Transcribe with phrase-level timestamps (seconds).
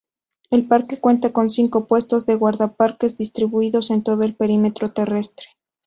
[0.49, 5.49] El parque cuenta con cinco puestos de guardaparques distribuidos en todo el perímetro terrestre.